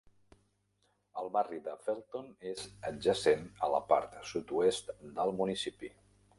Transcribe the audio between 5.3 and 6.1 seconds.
municipi.